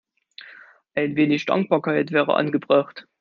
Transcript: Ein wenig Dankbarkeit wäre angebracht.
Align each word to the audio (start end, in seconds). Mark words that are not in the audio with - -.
Ein 0.95 1.15
wenig 1.15 1.45
Dankbarkeit 1.45 2.11
wäre 2.11 2.33
angebracht. 2.33 3.05